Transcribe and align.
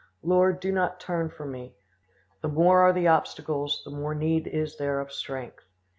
Lord, 0.23 0.59
do 0.59 0.71
not 0.71 0.99
turn 0.99 1.29
from 1.29 1.51
me; 1.51 1.75
the 2.41 2.47
more 2.47 2.79
are 2.79 2.91
the 2.91 3.07
obstacles 3.07 3.83
the 3.85 3.91
more 3.91 4.15
need 4.15 4.47
is 4.47 4.77
there 4.79 4.99
of 4.99 5.13
strength." 5.13 5.63